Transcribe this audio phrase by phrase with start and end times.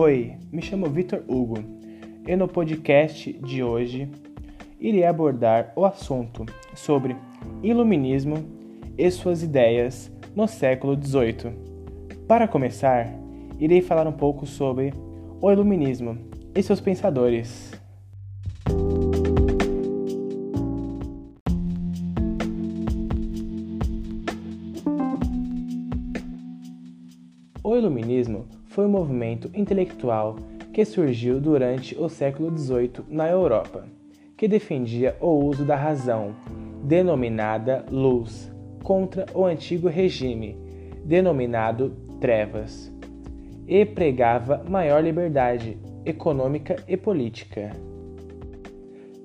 [0.00, 1.56] Oi, me chamo Vitor Hugo
[2.24, 4.08] e no podcast de hoje
[4.78, 7.16] irei abordar o assunto sobre
[7.64, 8.36] iluminismo
[8.96, 11.52] e suas ideias no século XVIII.
[12.28, 13.12] Para começar,
[13.58, 14.94] irei falar um pouco sobre
[15.40, 16.16] o iluminismo
[16.54, 17.72] e seus pensadores.
[27.64, 30.36] O iluminismo foi um movimento intelectual
[30.72, 33.84] que surgiu durante o século XVIII na Europa,
[34.36, 36.32] que defendia o uso da razão,
[36.84, 38.48] denominada luz,
[38.84, 40.56] contra o antigo regime,
[41.04, 42.88] denominado trevas,
[43.66, 47.72] e pregava maior liberdade econômica e política.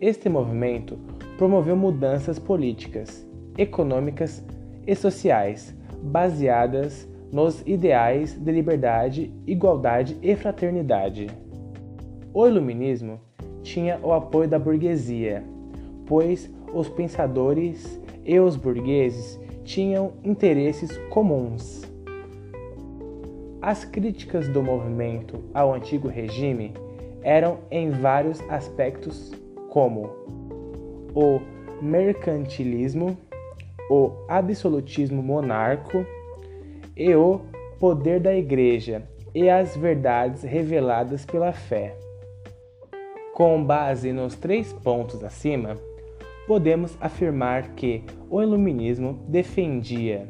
[0.00, 0.98] Este movimento
[1.38, 3.24] promoveu mudanças políticas,
[3.56, 4.44] econômicas
[4.84, 11.26] e sociais baseadas nos ideais de liberdade, igualdade e fraternidade.
[12.32, 13.20] O iluminismo
[13.62, 15.42] tinha o apoio da burguesia,
[16.06, 21.82] pois os pensadores e os burgueses tinham interesses comuns.
[23.60, 26.72] As críticas do movimento ao antigo regime
[27.22, 29.32] eram em vários aspectos,
[29.70, 30.08] como
[31.14, 31.40] o
[31.82, 33.16] mercantilismo,
[33.90, 36.06] o absolutismo monarco,
[36.96, 37.40] e o
[37.78, 39.02] poder da Igreja
[39.34, 41.94] e as verdades reveladas pela fé.
[43.34, 45.76] Com base nos três pontos acima,
[46.46, 50.26] podemos afirmar que o Iluminismo defendia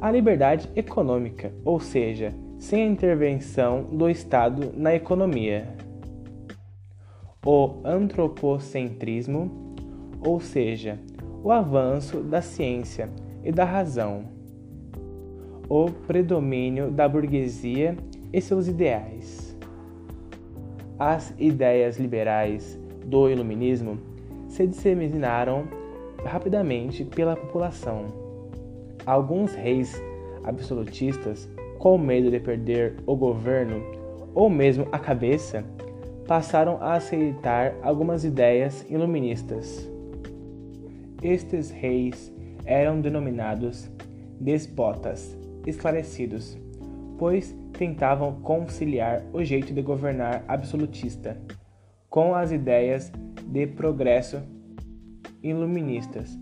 [0.00, 5.68] a liberdade econômica, ou seja, sem a intervenção do Estado na economia,
[7.44, 9.74] o antropocentrismo,
[10.24, 10.98] ou seja,
[11.42, 13.10] o avanço da ciência
[13.44, 14.39] e da razão
[15.70, 17.96] o predomínio da burguesia
[18.32, 19.56] e seus ideais.
[20.98, 22.76] As ideias liberais
[23.06, 23.96] do Iluminismo
[24.48, 25.68] se disseminaram
[26.24, 28.06] rapidamente pela população.
[29.06, 30.02] Alguns reis
[30.42, 31.48] absolutistas,
[31.78, 33.80] com medo de perder o governo
[34.34, 35.64] ou mesmo a cabeça,
[36.26, 39.88] passaram a aceitar algumas ideias iluministas.
[41.22, 42.32] Estes reis
[42.64, 43.88] eram denominados
[44.40, 46.58] despotas esclarecidos,
[47.18, 51.36] pois tentavam conciliar o jeito de governar absolutista
[52.08, 53.12] com as ideias
[53.46, 54.42] de progresso
[55.42, 56.38] iluministas.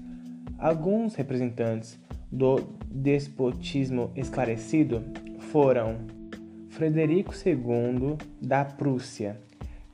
[0.59, 2.57] Alguns representantes do
[2.91, 5.03] despotismo esclarecido
[5.39, 5.99] foram
[6.71, 9.41] Frederico II da Prússia,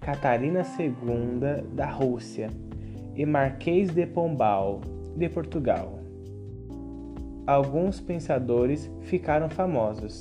[0.01, 2.51] Catarina II da Rússia
[3.15, 4.81] e Marquês de Pombal
[5.17, 6.04] de Portugal.
[7.47, 10.21] Alguns pensadores ficaram famosos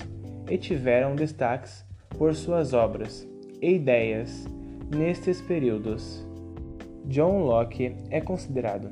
[0.49, 1.85] e tiveram destaques
[2.17, 3.25] por suas obras
[3.61, 4.45] e ideias
[4.93, 6.27] nestes períodos.
[7.05, 8.91] John Locke é considerado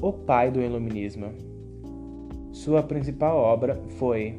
[0.00, 1.34] o pai do Iluminismo.
[2.52, 4.38] Sua principal obra foi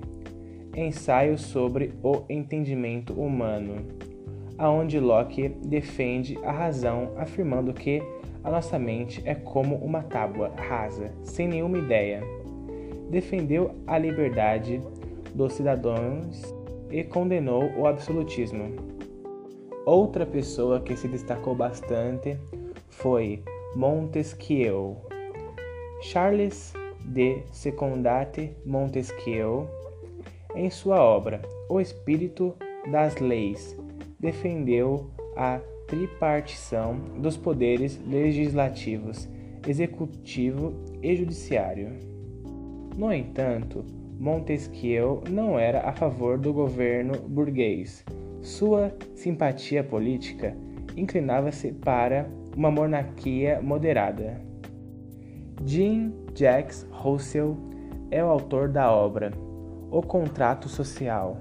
[0.73, 3.85] Ensaio sobre o Entendimento Humano,
[4.57, 8.01] aonde Locke defende a razão afirmando que
[8.45, 12.38] a nossa mente é como uma tábua rasa, sem nenhuma ideia
[13.09, 14.81] defendeu a liberdade
[15.33, 16.55] dos cidadãos
[16.91, 18.75] e condenou o absolutismo.
[19.85, 22.37] Outra pessoa que se destacou bastante
[22.89, 23.43] foi
[23.75, 24.97] Montesquieu.
[26.01, 26.73] Charles
[27.05, 29.67] de Secondate Montesquieu,
[30.55, 32.55] em sua obra O Espírito
[32.91, 33.77] das Leis,
[34.19, 39.27] defendeu a tripartição dos poderes legislativos,
[39.67, 41.97] executivo e judiciário.
[42.99, 43.85] No entanto,
[44.19, 48.03] Montesquieu não era a favor do governo burguês.
[48.41, 50.53] Sua simpatia política
[50.97, 54.41] inclinava-se para uma monarquia moderada.
[55.65, 57.55] Jean Jacques Rousseau
[58.11, 59.31] é o autor da obra
[59.89, 61.37] O Contrato Social,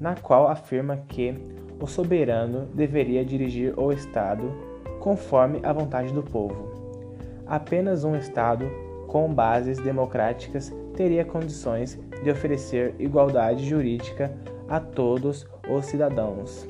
[0.00, 1.34] na qual afirma que
[1.80, 4.44] o soberano deveria dirigir o Estado
[5.00, 6.70] conforme a vontade do povo.
[7.44, 8.70] Apenas um Estado
[9.08, 14.32] com bases democráticas teria condições de oferecer igualdade jurídica
[14.68, 16.66] a todos os cidadãos.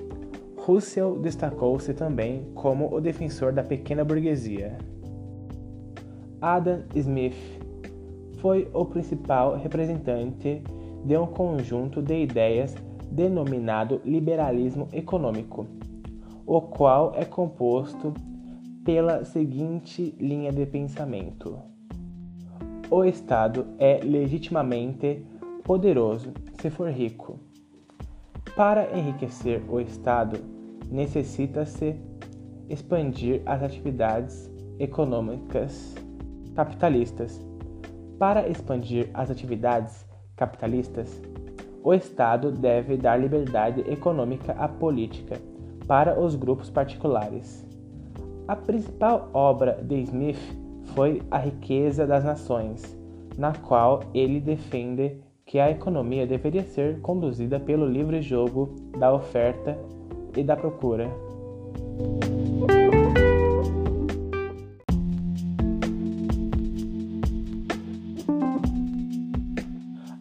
[0.56, 4.78] Russell destacou-se também como o defensor da pequena burguesia.
[6.40, 7.36] Adam Smith
[8.38, 10.62] foi o principal representante
[11.04, 12.74] de um conjunto de ideias
[13.10, 15.66] denominado liberalismo econômico,
[16.46, 18.14] o qual é composto
[18.84, 21.71] pela seguinte linha de pensamento
[22.92, 25.24] o Estado é legitimamente
[25.64, 26.30] poderoso
[26.60, 27.38] se for rico.
[28.54, 30.38] Para enriquecer o Estado,
[30.90, 31.96] necessita-se
[32.68, 35.94] expandir as atividades econômicas
[36.54, 37.40] capitalistas.
[38.18, 40.06] Para expandir as atividades
[40.36, 41.18] capitalistas,
[41.82, 45.40] o Estado deve dar liberdade econômica à política
[45.88, 47.66] para os grupos particulares.
[48.46, 50.61] A principal obra de Smith
[50.94, 52.96] foi A Riqueza das Nações,
[53.36, 59.78] na qual ele defende que a economia deveria ser conduzida pelo livre jogo da oferta
[60.36, 61.10] e da procura.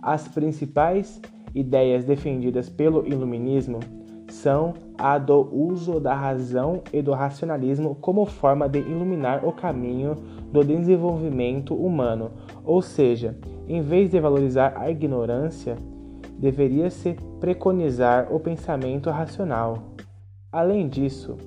[0.01, 1.21] As principais
[1.53, 3.79] ideias defendidas pelo Iluminismo
[4.41, 10.15] são a do uso da razão e do racionalismo como forma de iluminar o caminho
[10.51, 12.31] do desenvolvimento humano,
[12.65, 15.75] ou seja, em vez de valorizar a ignorância,
[16.39, 19.77] deveria-se preconizar o pensamento racional.
[20.51, 21.37] Além disso,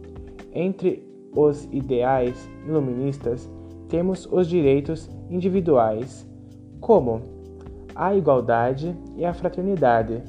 [0.52, 1.04] entre
[1.34, 3.50] os ideais iluministas
[3.88, 6.24] temos os direitos individuais,
[6.80, 7.22] como
[7.94, 10.22] a igualdade e a fraternidade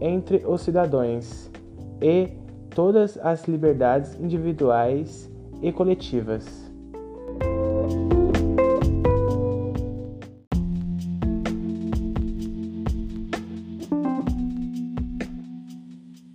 [0.00, 1.43] entre os cidadãos
[2.04, 2.28] e
[2.68, 6.70] todas as liberdades individuais e coletivas.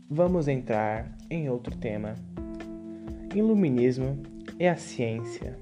[0.10, 2.16] Vamos entrar em outro tema.
[3.36, 4.24] Iluminismo
[4.58, 5.56] e a ciência.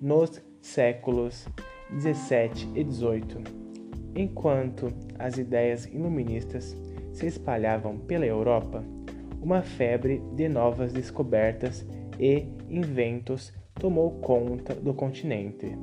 [0.00, 1.46] Nos séculos
[1.90, 3.38] 17 e 18,
[4.16, 6.74] enquanto as ideias iluministas
[7.12, 8.82] se espalhavam pela Europa,
[9.44, 11.86] uma febre de novas descobertas
[12.18, 15.76] e inventos tomou conta do continente.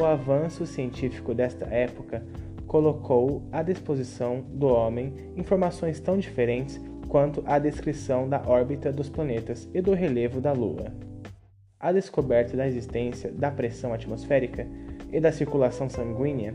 [0.00, 2.22] O avanço científico desta época
[2.66, 9.68] colocou à disposição do homem informações tão diferentes quanto a descrição da órbita dos planetas
[9.74, 10.92] e do relevo da Lua.
[11.80, 14.66] A descoberta da existência da pressão atmosférica
[15.12, 16.54] e da circulação sanguínea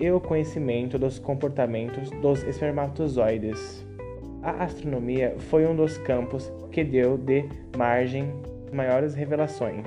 [0.00, 3.91] e o conhecimento dos comportamentos dos espermatozoides.
[4.42, 7.44] A astronomia foi um dos campos que deu de
[7.76, 8.32] margem
[8.72, 9.86] maiores revelações.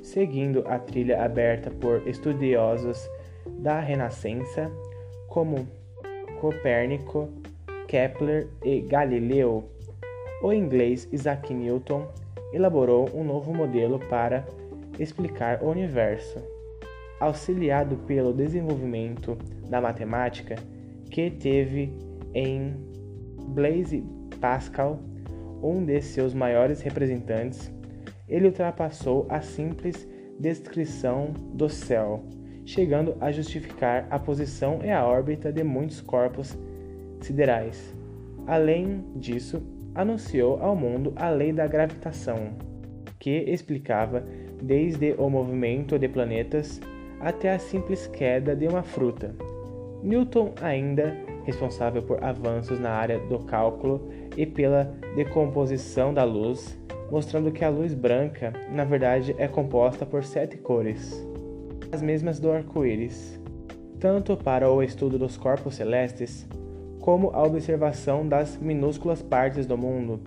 [0.00, 3.10] Seguindo a trilha aberta por estudiosos
[3.58, 4.70] da Renascença,
[5.26, 5.66] como
[6.40, 7.28] Copérnico,
[7.88, 9.64] Kepler e Galileu,
[10.40, 12.06] o inglês Isaac Newton
[12.52, 14.46] elaborou um novo modelo para
[15.00, 16.40] explicar o universo
[17.18, 19.36] auxiliado pelo desenvolvimento
[19.68, 20.54] da matemática
[21.10, 21.92] que teve
[22.32, 22.87] em
[23.48, 24.04] Blaise
[24.40, 25.00] Pascal,
[25.62, 27.72] um de seus maiores representantes,
[28.28, 30.08] ele ultrapassou a simples
[30.38, 32.22] descrição do céu,
[32.64, 36.56] chegando a justificar a posição e a órbita de muitos corpos
[37.20, 37.94] siderais.
[38.46, 39.62] Além disso,
[39.94, 42.52] anunciou ao mundo a lei da gravitação,
[43.18, 44.24] que explicava
[44.62, 46.80] desde o movimento de planetas
[47.20, 49.34] até a simples queda de uma fruta.
[50.02, 51.16] Newton, ainda
[51.48, 54.06] responsável por avanços na área do cálculo
[54.36, 54.84] e pela
[55.16, 56.78] decomposição da luz,
[57.10, 61.26] mostrando que a luz branca, na verdade, é composta por sete cores,
[61.90, 63.40] as mesmas do arco-íris.
[63.98, 66.46] Tanto para o estudo dos corpos celestes,
[67.00, 70.20] como a observação das minúsculas partes do mundo,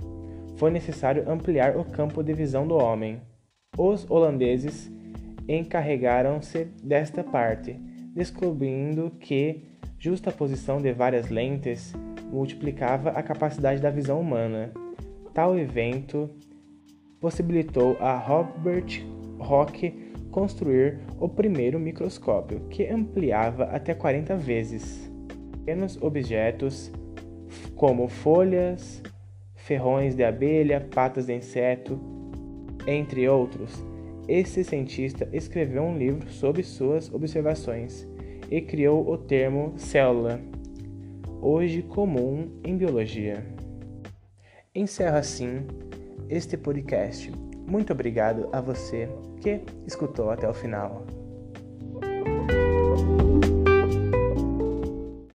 [0.55, 3.21] foi necessário ampliar o campo de visão do homem.
[3.77, 4.91] Os holandeses
[5.47, 7.73] encarregaram-se desta parte,
[8.15, 9.70] descobrindo que
[10.01, 11.93] justa posição de várias lentes
[12.31, 14.71] multiplicava a capacidade da visão humana.
[15.31, 16.27] Tal evento
[17.19, 19.05] possibilitou a Robert
[19.39, 25.07] Hooke construir o primeiro microscópio, que ampliava até 40 vezes.
[25.51, 26.91] Pequenos objetos
[27.75, 29.03] como folhas,
[29.53, 31.99] ferrões de abelha, patas de inseto,
[32.87, 33.85] entre outros,
[34.27, 38.09] esse cientista escreveu um livro sobre suas observações
[38.51, 40.41] e criou o termo célula,
[41.41, 43.45] hoje comum em biologia.
[44.75, 45.65] Encerro assim
[46.29, 47.31] este podcast.
[47.65, 49.07] Muito obrigado a você
[49.41, 51.05] que escutou até o final.